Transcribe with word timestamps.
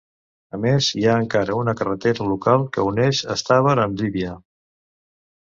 A 0.57 0.59
més, 0.61 0.87
hi 0.99 1.03
ha 1.11 1.17
encara 1.23 1.57
una 1.63 1.75
carretera 1.81 2.25
local 2.31 2.65
que 2.77 2.87
uneix 2.93 3.21
Estavar 3.37 3.77
amb 3.85 4.03
Llívia. 4.03 4.35